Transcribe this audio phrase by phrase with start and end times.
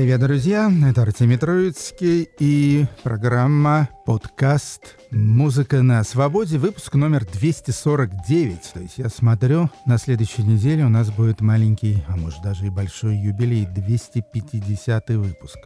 [0.00, 0.72] Привет, друзья!
[0.88, 8.60] Это Артемий Троицкий и программа подкаст «Музыка на свободе», выпуск номер 249.
[8.72, 12.70] То есть я смотрю, на следующей неделе у нас будет маленький, а может даже и
[12.70, 15.58] большой юбилей, 250 выпуск.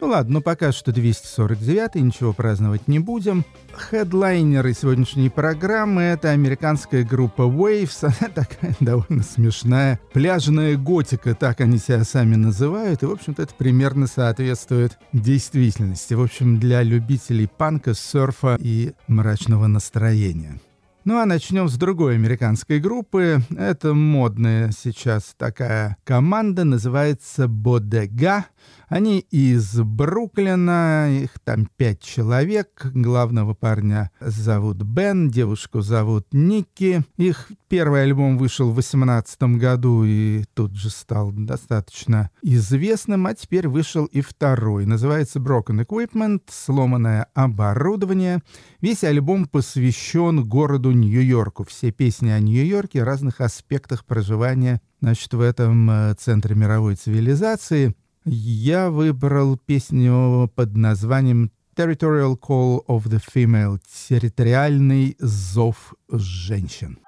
[0.00, 3.44] Ну ладно, ну пока что 249 ничего праздновать не будем.
[3.72, 8.02] Хедлайнеры сегодняшней программы— это американская группа Waves.
[8.02, 9.98] Она такая довольно смешная.
[10.12, 13.02] Пляжная готика, так они себя сами называют.
[13.02, 16.12] И, в общем-то, это примерно соответствует действительности.
[16.12, 20.60] В общем, для любителей панка, серфа и мрачного настроения.
[21.06, 23.38] Ну а начнем с другой американской группы.
[23.56, 28.46] Это модная сейчас такая команда, называется Бодега.
[28.88, 32.86] Они из Бруклина, их там пять человек.
[32.94, 37.02] Главного парня зовут Бен, девушку зовут Ники.
[37.16, 43.66] Их первый альбом вышел в 2018 году и тут же стал достаточно известным, а теперь
[43.66, 44.86] вышел и второй.
[44.86, 48.40] Называется Broken Equipment, сломанное оборудование.
[48.80, 51.64] Весь альбом посвящен городу Нью-Йорку.
[51.64, 57.94] Все песни о Нью-Йорке, разных аспектах проживания значит, в этом э, центре мировой цивилизации.
[58.28, 66.98] Я выбрал песню под названием Territorial Call of the Female— территориальный зов женщин.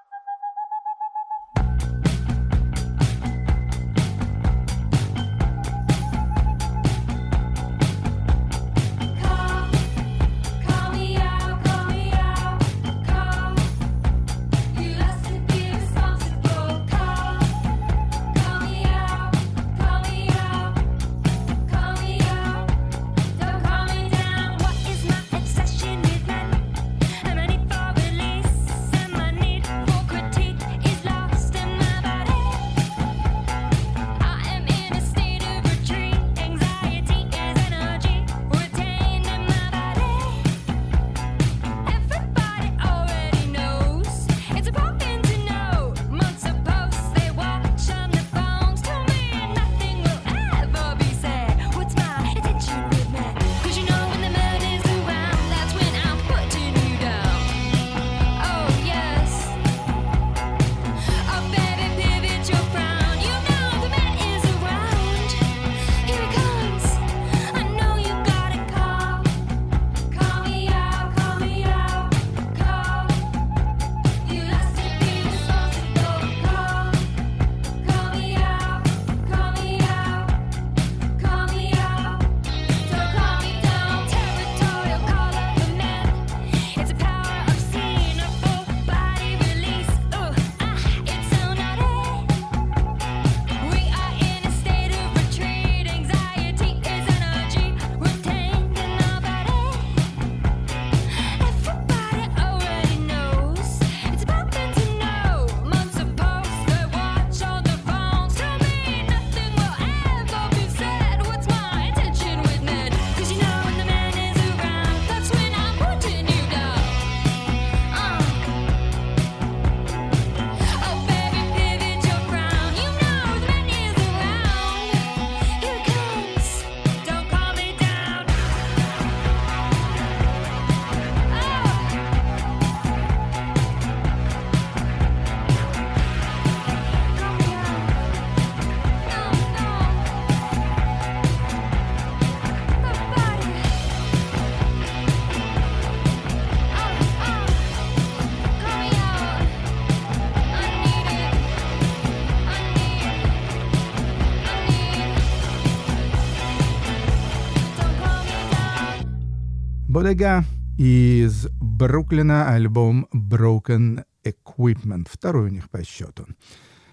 [159.98, 160.44] Бодега
[160.78, 166.24] из Бруклина, альбом Broken Equipment, второй у них по счету.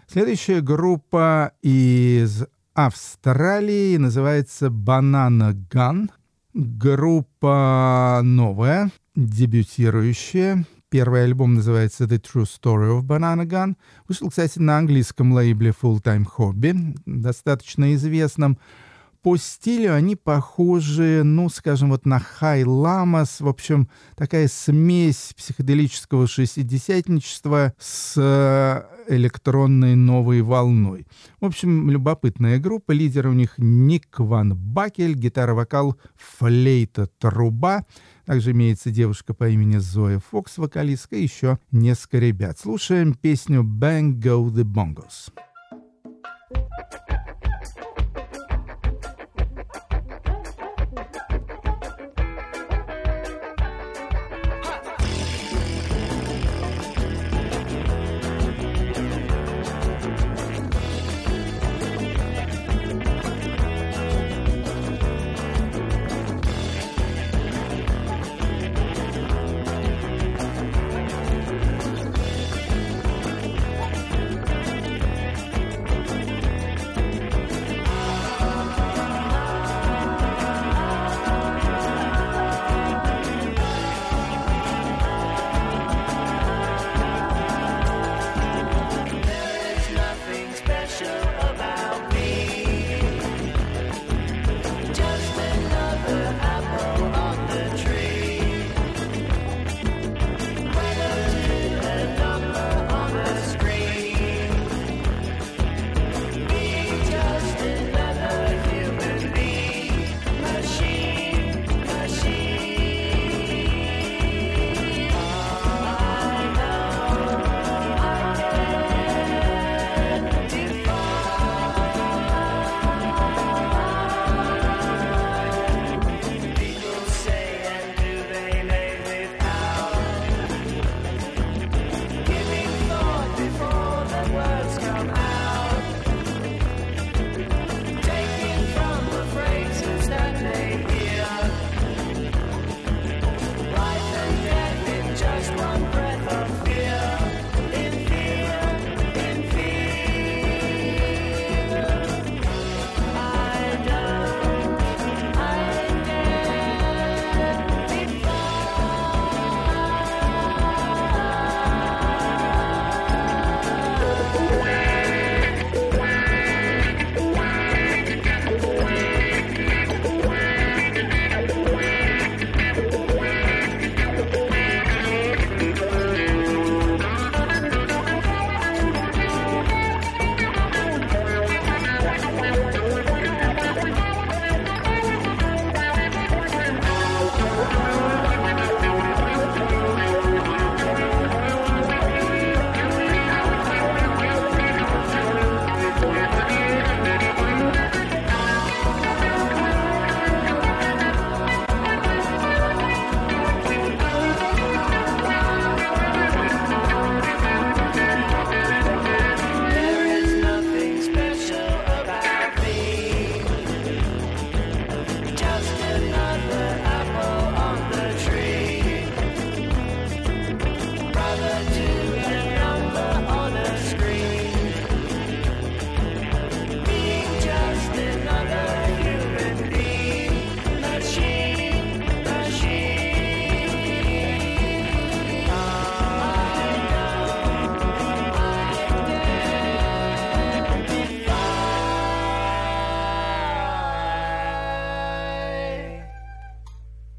[0.08, 6.10] Следующая группа из Австралии называется Banana Gun.
[6.56, 10.66] Группа новая, дебютирующая.
[10.90, 13.76] Первый альбом называется The True Story of Banana Gun.
[14.08, 18.58] Вышел, кстати, на английском лейбле Full Time Hobby, достаточно известном
[19.26, 23.42] по стилю они похожи, ну, скажем, вот на Хай Ламас.
[23.42, 31.08] В общем, такая смесь психоделического шестидесятничества с э, электронной новой волной.
[31.42, 32.92] В общем, любопытная группа.
[32.92, 37.88] Лидер у них Ник Ван Бакель, гитара-вокал, флейта, труба.
[38.28, 42.60] Также имеется девушка по имени Зоя Фокс, вокалистка, и еще несколько ребят.
[42.60, 45.32] Слушаем песню «Bang Go the Bongos».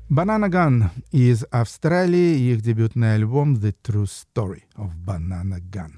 [0.09, 5.95] Banana Gun из Австралии, их дебютный альбом The True Story of Banana Gun.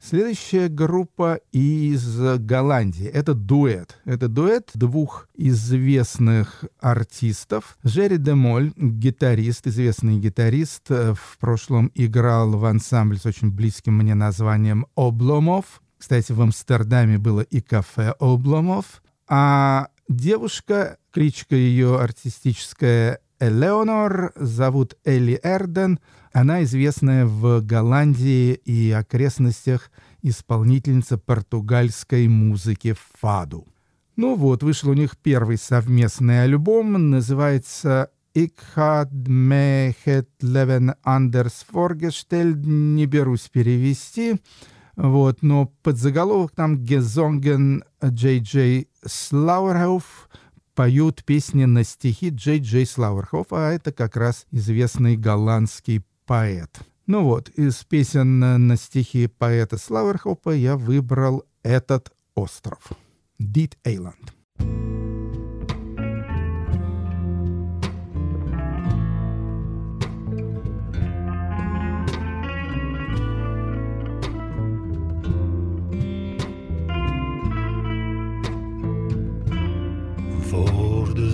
[0.00, 3.06] Следующая группа из Голландии.
[3.06, 4.00] Это дуэт.
[4.04, 7.78] Это дуэт двух известных артистов.
[7.84, 14.16] Жерри Демоль, гитарист, известный гитарист, э, в прошлом играл в ансамбле с очень близким мне
[14.16, 15.80] названием «Обломов».
[15.96, 19.00] Кстати, в Амстердаме было и кафе «Обломов».
[19.28, 25.98] А девушка, кличка ее артистическая Элеонор, зовут Элли Эрден—
[26.32, 29.90] она известная в Голландии и окрестностях
[30.22, 33.66] исполнительница португальской музыки «Фаду».
[34.16, 41.66] Ну вот, вышел у них первый совместный альбом, называется «Ik had me het leven anders
[41.70, 44.40] voorgesteld», не берусь перевести,
[44.96, 50.28] вот, но подзаголовок там «Gezongen Джей Джей Слауэрхоф»,
[50.74, 56.80] поют песни на стихи Джей Джей Слауэрхоф, а это как раз известный голландский поэт.
[57.06, 62.92] Ну вот, из песен на стихи поэта Славерхопа я выбрал этот остров.
[63.38, 64.32] Дит Эйланд.
[64.58, 65.01] Voor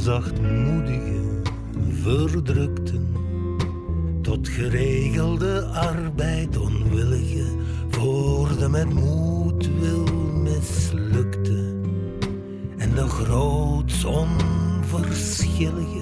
[0.09, 1.21] zachtmoedige,
[2.03, 3.07] verdrukten
[4.23, 7.45] tot geregelde arbeid onwillige,
[7.89, 10.05] voor de met moed wil
[10.43, 11.75] mislukte
[12.77, 15.99] en de groots onverschillige.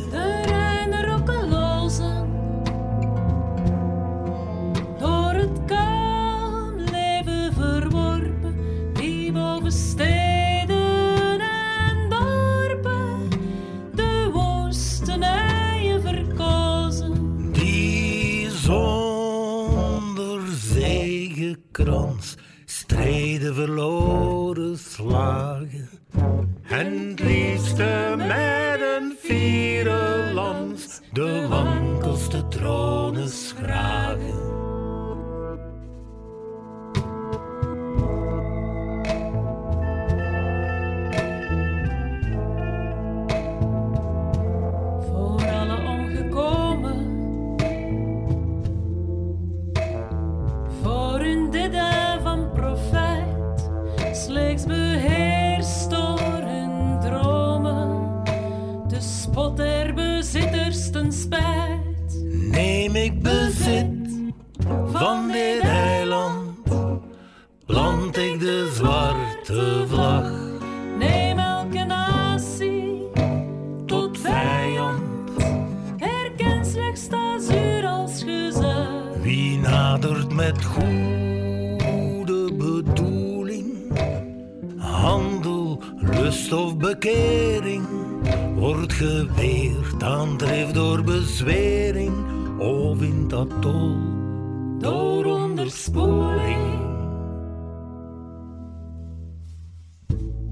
[100.11, 100.46] you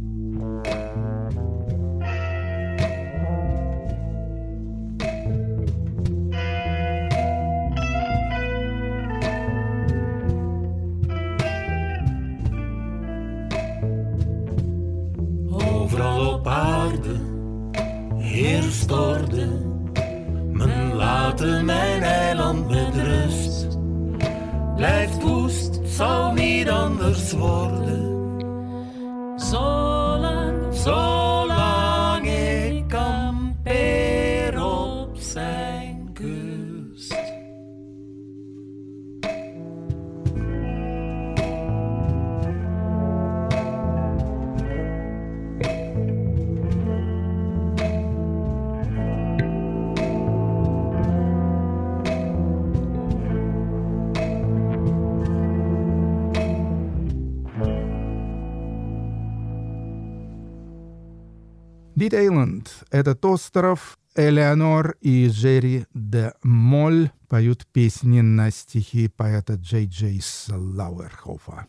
[62.04, 63.99] Дит Эйланд— этот остров.
[64.14, 71.66] Элеонор и Джерри де Моль поют песни на стихи поэта Джей Джей Слауэрхофа.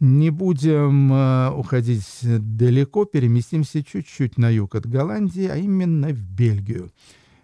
[0.00, 6.90] Не будем э, уходить далеко, переместимся чуть-чуть на юг от Голландии, а именно в Бельгию.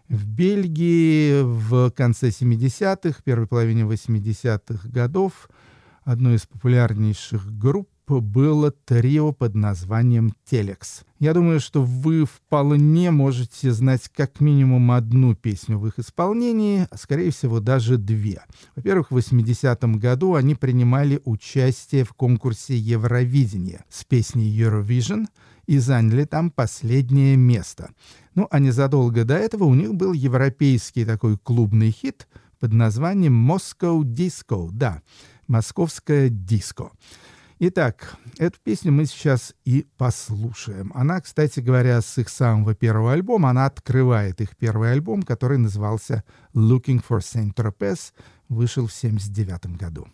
[0.08, 5.48] В Бельгии в конце 70-х, первой половине 80-х годов
[6.02, 11.04] одной из популярнейших групп было трио под названием «Телекс».
[11.24, 16.98] Я думаю, что вы вполне можете знать как минимум одну песню в их исполнении, а
[16.98, 18.42] скорее всего даже две.
[18.76, 25.24] Во-первых, в 80-м году они принимали участие в конкурсе Евровидения с песней Eurovision
[25.66, 27.92] и заняли там последнее место.
[28.34, 32.28] Ну, а незадолго до этого у них был европейский такой клубный хит
[32.60, 35.00] под названием «Moscow Disco», да,
[35.48, 36.90] «Московское диско».
[37.66, 40.92] Итак, эту песню мы сейчас и послушаем.
[40.94, 46.24] Она, кстати говоря, с их самого первого альбома, она открывает их первый альбом, который назывался
[46.52, 48.12] «Looking for Saint Tropez»,
[48.50, 50.08] вышел в 1979 году.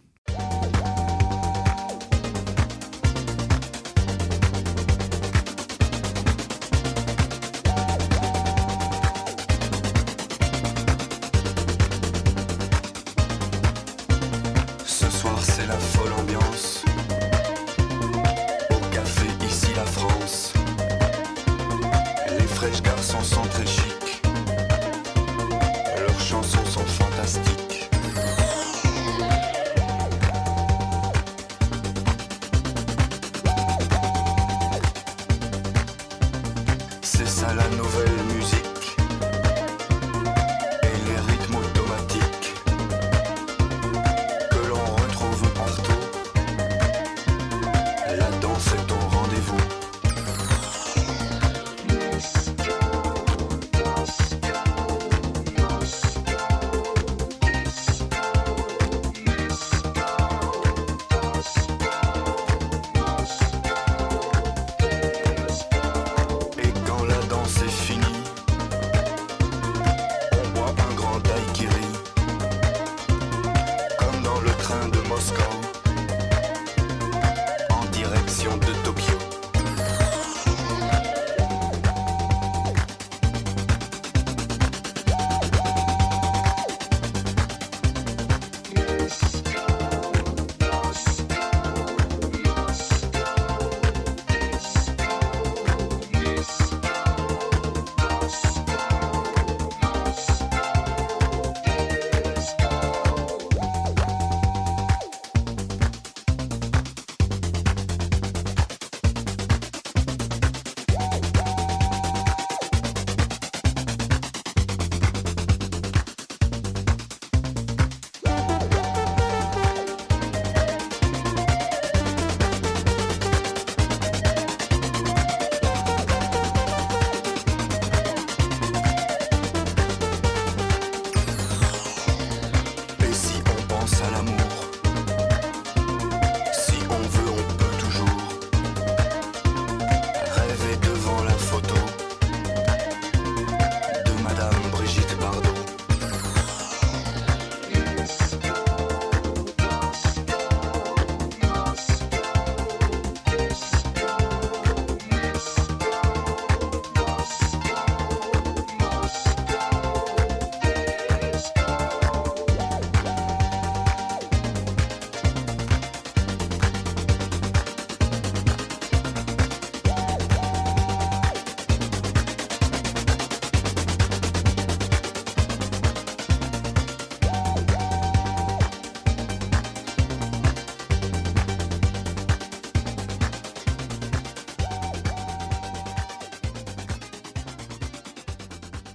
[75.20, 75.59] Roscoe.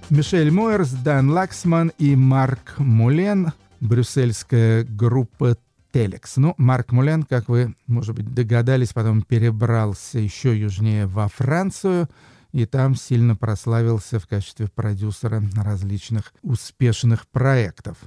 [0.08, 5.56] Мишель Мойерс, Дан Лаксман и Марк Мулен, брюссельская группа
[5.92, 6.36] Телекс.
[6.36, 12.08] Ну, Марк Мулен, как вы, может быть, догадались, потом перебрался еще южнее во Францию–
[12.52, 17.98] и там сильно прославился в качестве продюсера различных успешных проектов.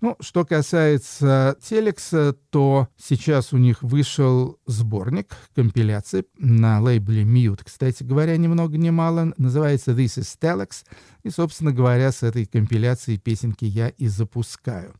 [0.00, 7.60] Ну, что касается Телекса, то сейчас у них вышел сборник, компиляции на лейбле Mute.
[7.64, 9.32] Кстати говоря, ни много ни мало.
[9.36, 10.84] Называется This is Telex.
[11.22, 14.94] И, собственно говоря, с этой компиляцией песенки я и запускаю.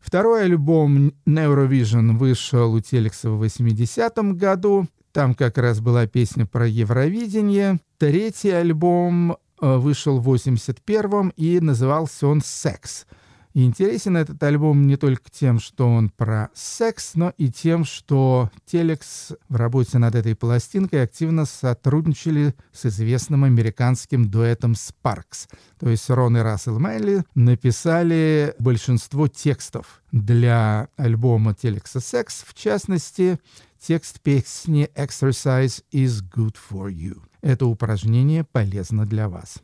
[0.00, 4.86] Второй альбом Neurovision вышел у Телекса в 80-м году.
[5.14, 7.78] Там как раз была песня про Евровидение.
[7.98, 13.06] Третий альбом э, вышел в 81-м и назывался он «Секс».
[13.52, 18.50] И интересен этот альбом не только тем, что он про секс, но и тем, что
[18.66, 25.48] Телекс в работе над этой пластинкой активно сотрудничали с известным американским дуэтом Sparks.
[25.78, 33.38] То есть Рон и Рассел Майли написали большинство текстов для альбома Телекса «Секс», в частности,
[33.86, 37.20] текст песни «Exercise is good for you».
[37.42, 39.58] Это упражнение полезно для вас.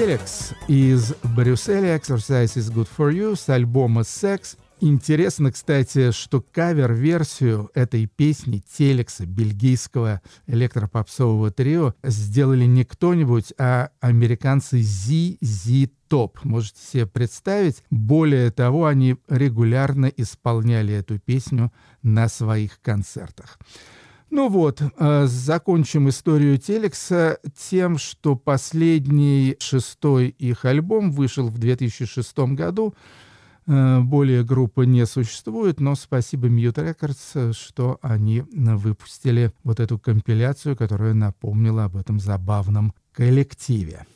[0.00, 4.56] Телекс из Брюсселя «Exercise is good for you» с альбома «Секс».
[4.80, 14.80] Интересно, кстати, что кавер-версию этой песни Телекса, бельгийского электропопсового трио, сделали не кто-нибудь, а американцы
[14.80, 16.38] ZZ Top.
[16.44, 17.84] Можете себе представить?
[17.90, 23.58] Более того, они регулярно исполняли эту песню на своих концертах.
[24.30, 27.38] Ну вот, э, закончим историю Телекса
[27.68, 32.94] тем, что последний шестой их альбом вышел в 2006 году.
[33.66, 40.76] Э, Более группы не существует, но спасибо Mute Records, что они выпустили вот эту компиляцию,
[40.76, 44.06] которая напомнила об этом забавном коллективе.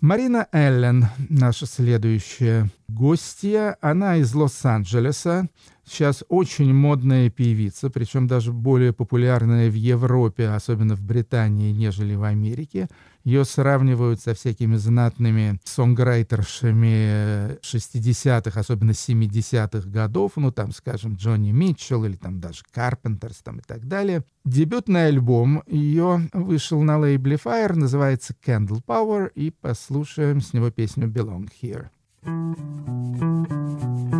[0.00, 5.48] Марина Эллен, наша следующая гостья, она из Лос-Анджелеса.
[5.88, 12.24] Сейчас очень модная певица, причем даже более популярная в Европе, особенно в Британии, нежели в
[12.24, 12.88] Америке.
[13.22, 22.04] Ее сравнивают со всякими знатными сонграйтершами 60-х, особенно 70-х годов, ну там, скажем, Джонни Митчелл
[22.04, 24.24] или там даже Карпентерс там и так далее.
[24.44, 31.06] Дебютный альбом ее вышел на лейбле Fire, называется Candle Power, и послушаем с него песню
[31.06, 31.86] Belong Here.
[32.24, 34.15] California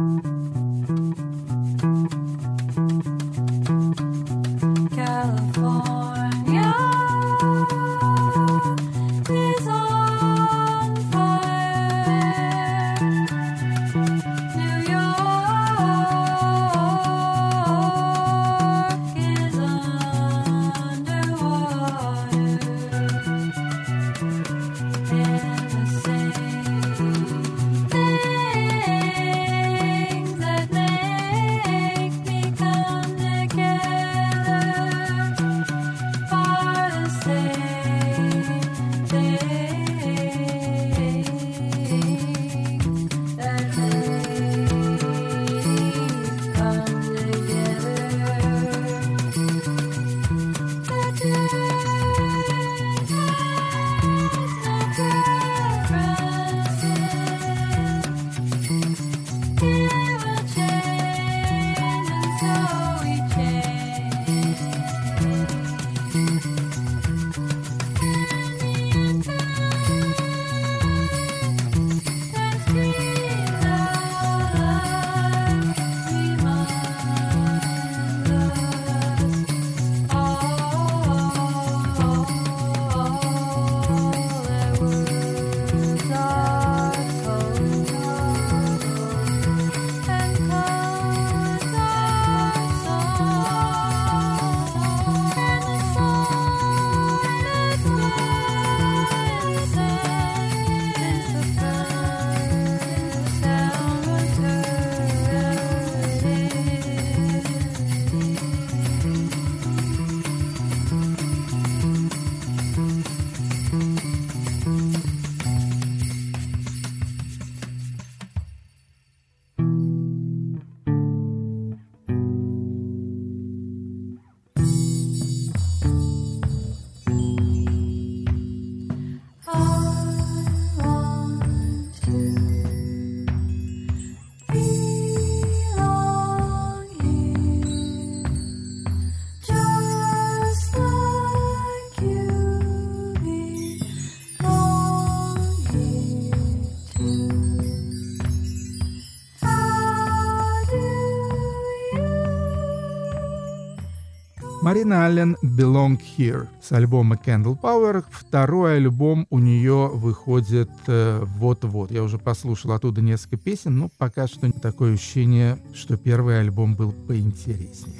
[154.77, 158.05] Марина Аллен «Belong Here» с альбома Candle Power.
[158.11, 161.91] Второй альбом у нее выходит э, вот-вот.
[161.91, 166.93] Я уже послушал оттуда несколько песен, но пока что такое ощущение, что первый альбом был
[166.93, 167.97] поинтереснее.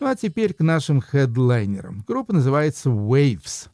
[0.00, 2.02] Ну а теперь к нашим хедлайнерам.
[2.08, 3.68] Группа называется Waves.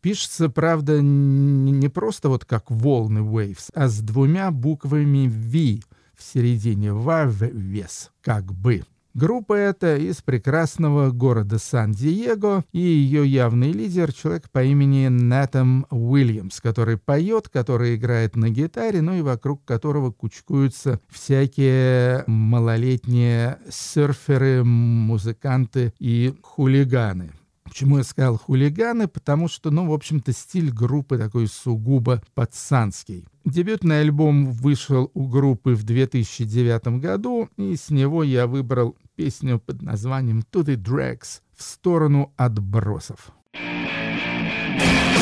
[0.00, 5.80] Пишется, правда, не просто вот как волны Waves, а с двумя буквами V
[6.16, 6.92] в середине.
[6.92, 8.84] Вавес, как бы.
[9.14, 16.60] Группа эта из прекрасного города Сан-Диего, и ее явный лидер— человек по имени Нэтом Уильямс,
[16.60, 25.92] который поет, который играет на гитаре, ну и вокруг которого кучкуются всякие малолетние серферы, музыканты
[25.98, 27.32] и хулиганы.
[27.68, 29.08] Почему я сказал хулиганы?
[29.08, 33.26] Потому что, ну, в общем-то, стиль группы такой сугубо пацанский.
[33.44, 39.82] Дебютный альбом вышел у группы в 2009 году, и с него я выбрал песню под
[39.82, 43.32] названием «To the Drags» в сторону отбросов.
[43.54, 45.17] Look forward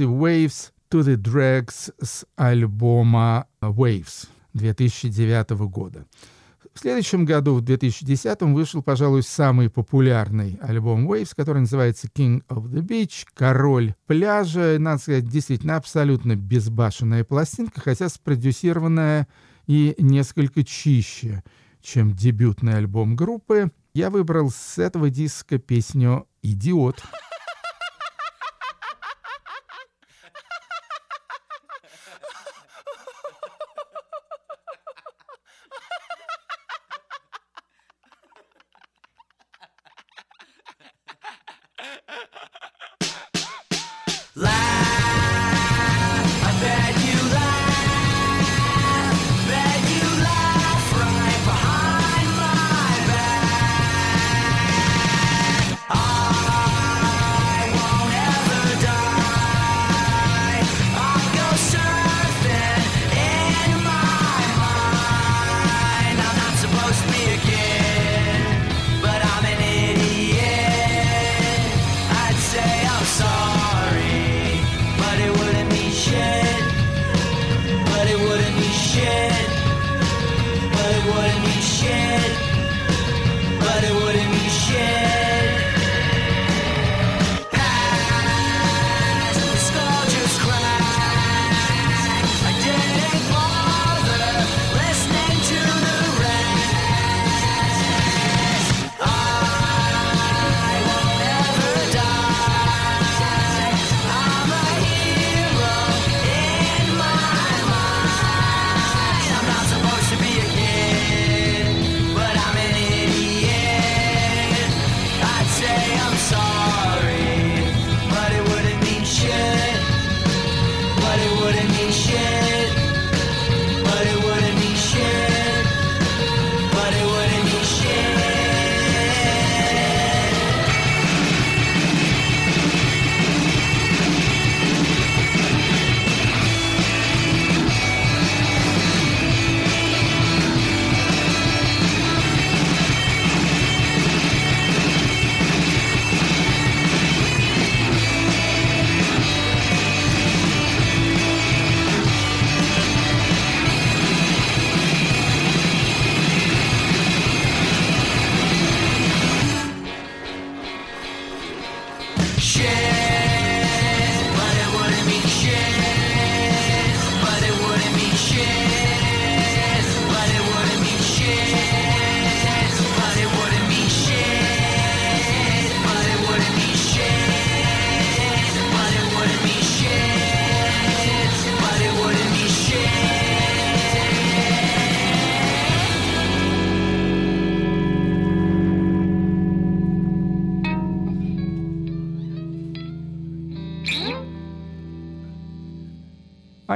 [0.00, 6.06] И Waves to the Drags с альбома Waves 2009 года.
[6.74, 12.64] В следующем году, в 2010 вышел, пожалуй, самый популярный альбом Waves, который называется King of
[12.70, 14.76] the Beach, Король пляжа.
[14.78, 19.28] Надо сказать, действительно абсолютно безбашенная пластинка, хотя спродюсированная
[19.66, 21.42] и несколько чище,
[21.82, 23.70] чем дебютный альбом группы.
[23.92, 27.02] Я выбрал с этого диска песню «Идиот».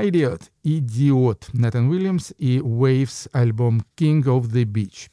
[0.05, 5.11] Idiot, Идиот, Нэттон Уильямс и Waves альбом King of the Beach.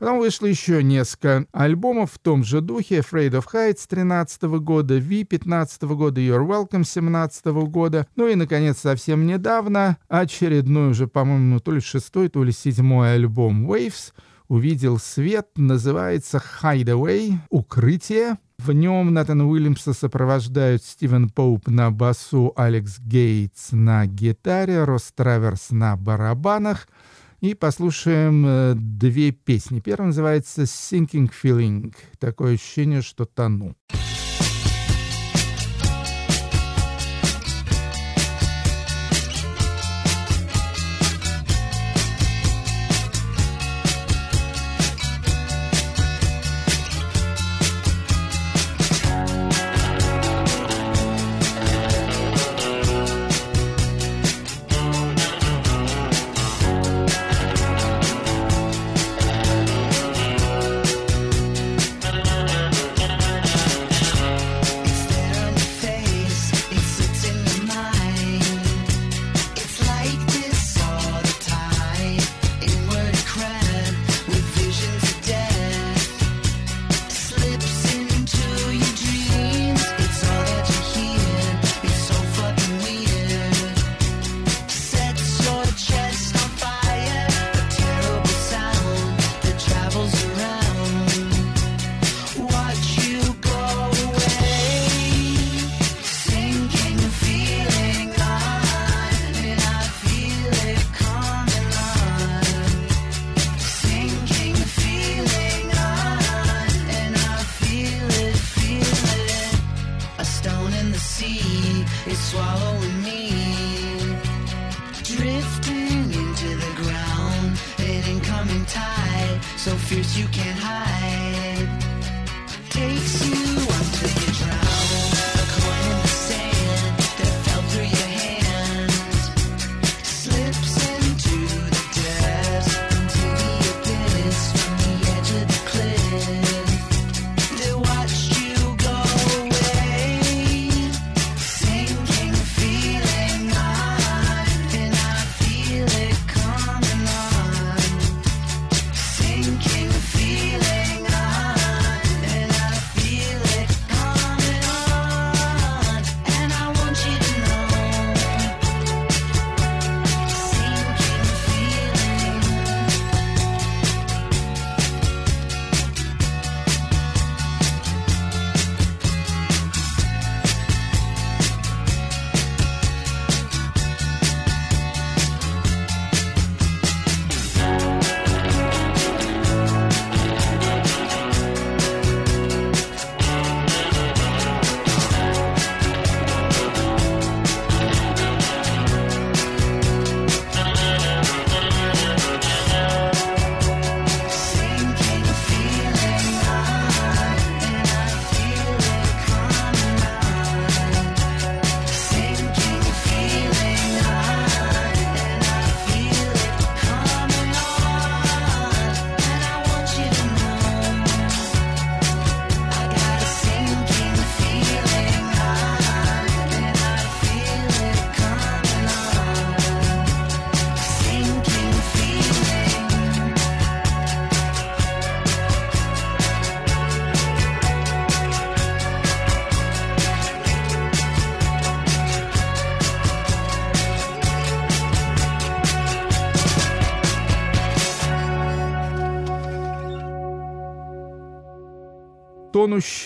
[0.00, 3.00] Потом вышло еще несколько альбомов в том же духе.
[3.00, 8.06] Afraid of Heights 13 года, V 15 года, You're Welcome 17 года.
[8.16, 13.70] Ну и, наконец, совсем недавно очередной уже, по-моему, то ли шестой, то ли седьмой альбом
[13.70, 14.14] Waves
[14.48, 15.48] увидел свет.
[15.56, 18.38] Называется Hideaway, Укрытие.
[18.62, 25.70] В нем Натан Уильямса сопровождают Стивен Поуп на басу, Алекс Гейтс на гитаре, Рос Траверс
[25.70, 26.86] на барабанах.
[27.40, 29.80] И послушаем э, две песни.
[29.80, 31.94] Первая называется «Sinking Feeling».
[32.18, 33.74] Такое ощущение, что тону.
[33.92, 34.09] Sinking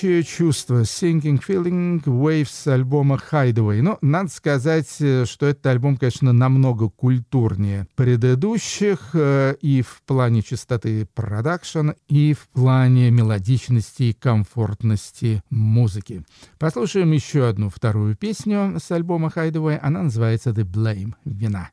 [0.04, 3.80] «Тягучее чувство» «Sinking Feeling Waves» альбома «Hideaway».
[3.80, 10.42] Но надо сказать, э, что этот альбом, конечно, намного культурнее предыдущих э, и в плане
[10.42, 16.22] частоты продакшн, и в плане мелодичности и комфортности музыки.
[16.58, 19.78] Послушаем еще одну вторую песню с альбома «Hideaway».
[19.78, 21.70] Она называется «The Blame»— «Вина».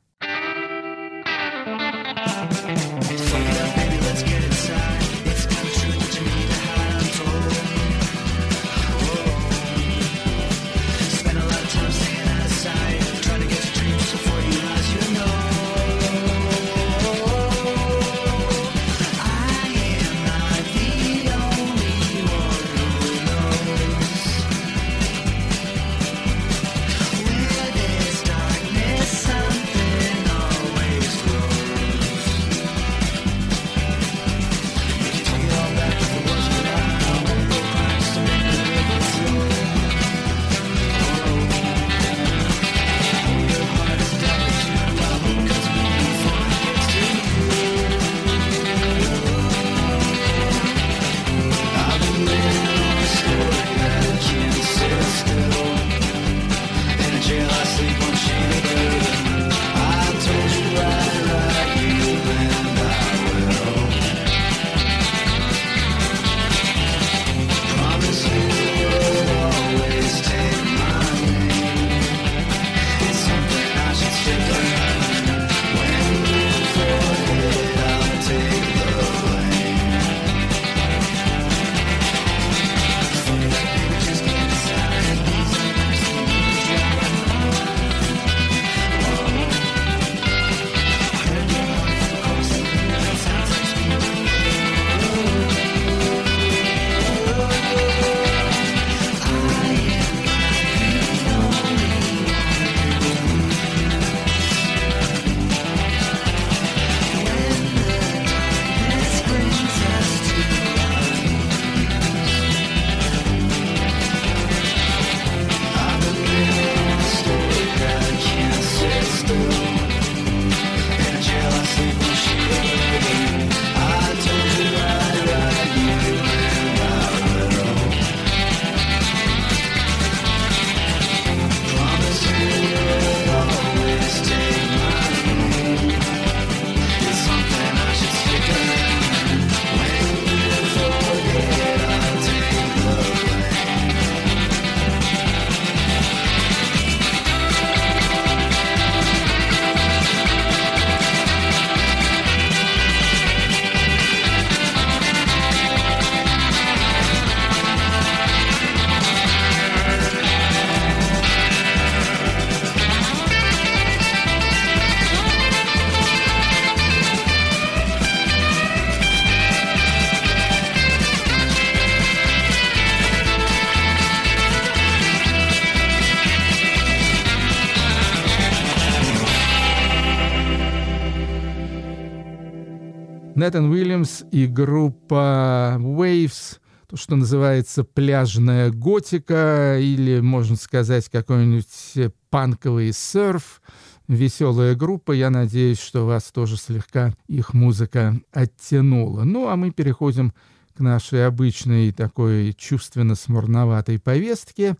[183.42, 192.92] Нэтан Уильямс и группа Waves, то, что называется пляжная готика, или, можно сказать, какой-нибудь панковый
[192.92, 193.60] серф,
[194.06, 195.10] веселая группа.
[195.10, 199.24] Я надеюсь, что вас тоже слегка их музыка оттянула.
[199.24, 200.32] Ну, а мы переходим
[200.76, 204.76] к нашей обычной такой чувственно-смурноватой повестке.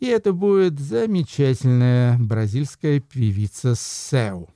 [0.00, 4.48] И это будет замечательная бразильская певица Сеу.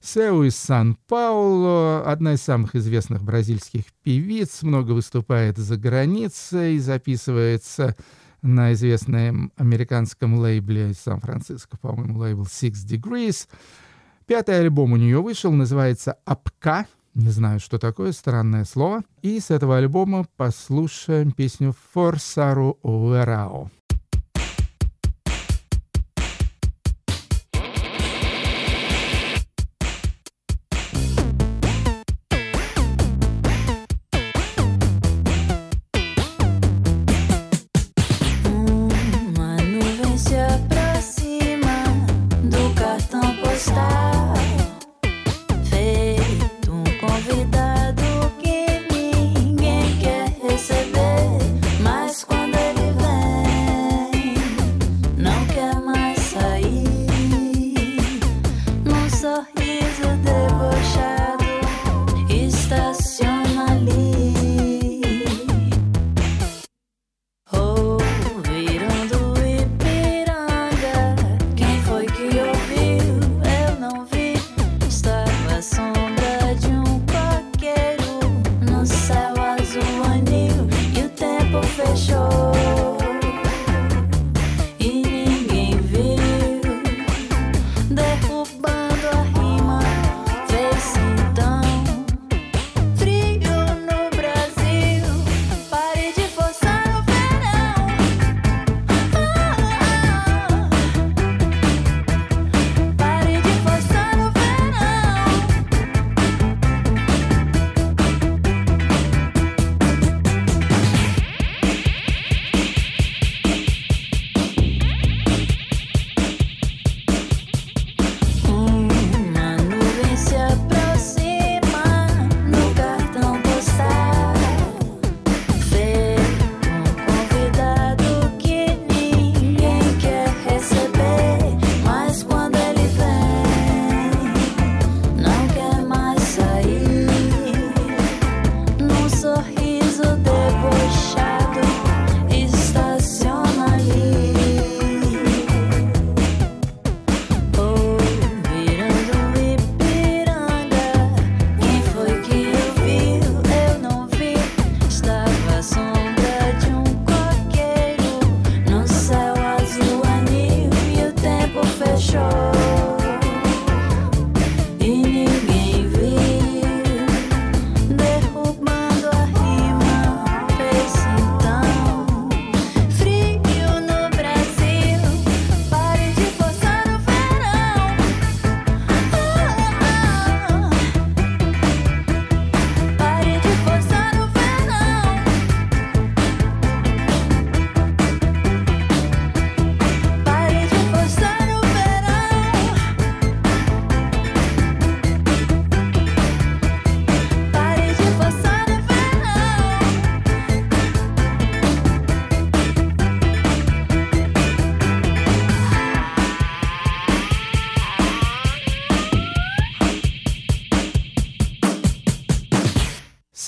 [0.00, 7.96] Сеу из Сан-Пауло, одна из самых известных бразильских певиц, много выступает за границей, записывается
[8.40, 13.48] на известном американском лейбле Сан-Франциско, по-моему, лейбл Six Degrees.
[14.26, 16.86] Пятый альбом у нее вышел, называется «Апка».
[17.14, 19.02] Не знаю, что такое, странное слово.
[19.22, 23.70] И с этого альбома послушаем песню «Форсару Уэрао».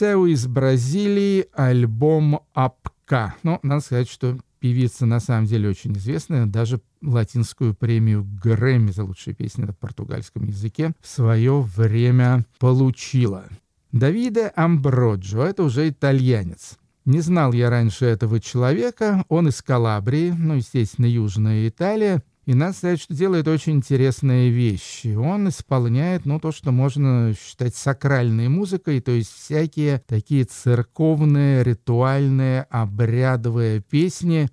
[0.01, 3.35] Сеу из Бразилии, альбом «Апка».
[3.43, 9.05] Ну, надо сказать, что певица на самом деле очень известная, даже латинскую премию Грэмми за
[9.05, 13.45] лучшие песни на португальском языке в свое время получила.
[13.93, 16.79] Давиде Амброджо, это уже итальянец.
[17.05, 23.01] Не знал я раньше этого человека, он из Калабрии, ну, естественно, Южная Италия, и сказать,
[23.01, 25.15] что делает очень интересные вещи.
[25.15, 32.63] Он исполняет, ну, то, что можно считать сакральной музыкой, то есть всякие такие церковные, ритуальные,
[32.63, 34.49] обрядовые песни,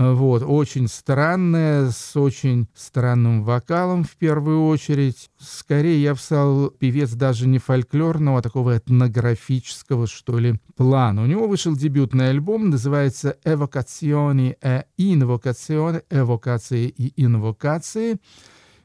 [0.00, 5.28] Вот, очень странная, с очень странным вокалом в первую очередь.
[5.40, 11.24] Скорее, я сказал, певец даже не фольклорного, а такого этнографического, что ли, плана.
[11.24, 18.18] У него вышел дебютный альбом, называется «Эвокациони e инвокациони», «Эвокации и инвокации».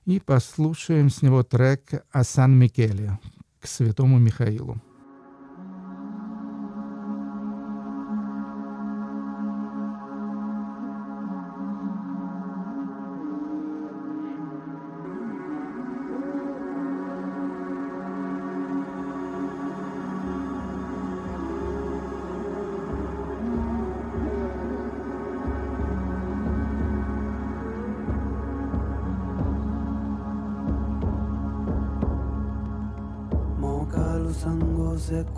[0.08, 3.20] И послушаем с него трек «А Сан-Микеле»
[3.62, 4.82] к святому Михаилу.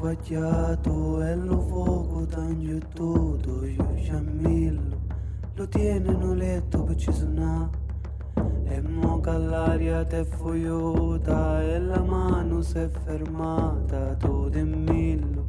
[0.06, 4.98] Cose guagliato e lo fuoco tanto tutto io sciammillo
[5.56, 7.84] lo tiene in letto per ci suonare
[8.66, 15.48] e mo che l'aria te foiota e la mano si è fermata tu de millo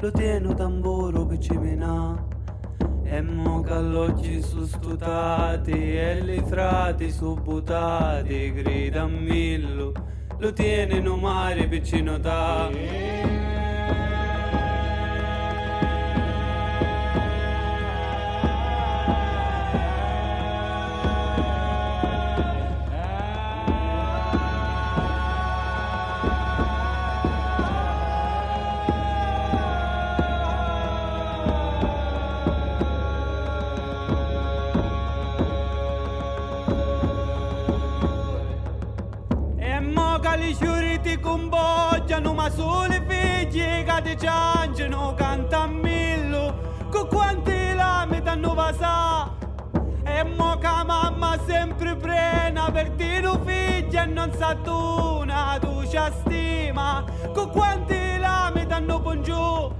[0.00, 2.32] lo tiene tamburo per ci menà.
[3.04, 9.92] E mo che alloggi su stutati e li frati su buttati grida millo
[10.36, 13.33] lo tiene no mare vicino da E
[48.64, 49.30] danno vasà
[50.04, 55.24] e mo che mamma sempre prena per dire un figlio e non sa tu
[55.60, 57.04] tu ci stima.
[57.32, 59.72] Con quanti lame danno giù.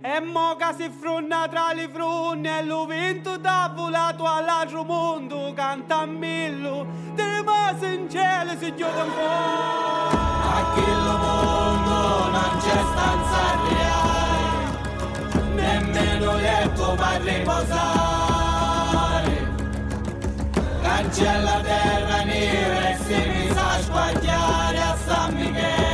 [0.00, 5.52] E mo che si frunna tra le frunne e lo vento da volato all'altro mondo
[5.54, 6.86] canta a millo.
[7.14, 10.14] Te rimase in cielo si gioca un po'
[10.48, 14.24] a quello mondo non c'è stanza reale.
[15.54, 18.05] Nemmeno letto per riposare
[20.96, 25.84] cancella terra nera e si mi sa squagliare a San Michele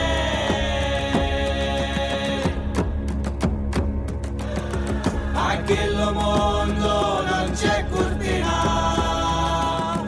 [5.34, 10.00] a quello mondo non c'è cortina,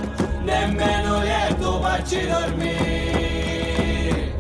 [0.42, 4.32] nemmeno letto farci dormire.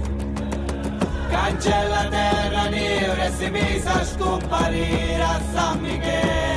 [1.30, 6.53] Cancella terra nera e si mise a scomparire a San Michele.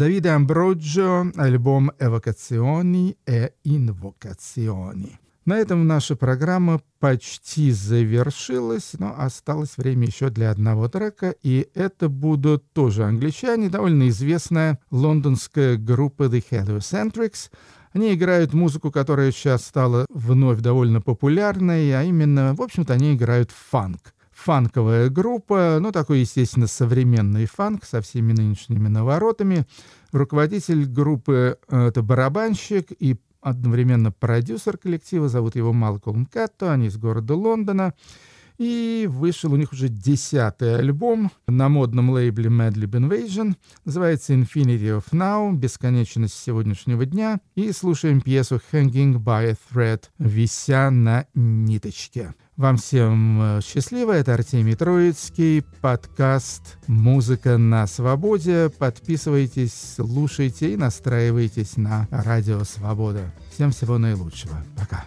[0.00, 5.20] Давиде Амброджо, альбом «Эвокациони и инвокациони».
[5.44, 12.08] На этом наша программа почти завершилась, но осталось время еще для одного трека, и это
[12.08, 17.50] будут тоже англичане, довольно известная лондонская группа The Heliocentrics.
[17.92, 23.50] Они играют музыку, которая сейчас стала вновь довольно популярной, а именно, в общем-то, они играют
[23.50, 29.66] фанк фанковая группа, ну, такой, естественно, современный фанк со всеми нынешними наворотами.
[30.12, 36.96] Руководитель группы э,— это барабанщик и одновременно продюсер коллектива, зовут его Малкольм Катто, они из
[36.96, 37.94] города Лондона.
[38.58, 43.54] И вышел у них уже десятый альбом на модном лейбле Madlib Invasion.
[43.86, 47.40] Называется Infinity of Now, бесконечность сегодняшнего дня.
[47.54, 52.34] И слушаем пьесу Hanging by a Thread, вися на ниточке.
[52.60, 54.12] Вам всем э, счастливо.
[54.12, 55.62] Это Артемий Троицкий.
[55.80, 58.68] Подкаст «Музыка на свободе».
[58.68, 63.32] Подписывайтесь, слушайте и настраивайтесь на Радио Свобода.
[63.50, 64.62] Всем всего наилучшего.
[64.76, 65.06] Пока.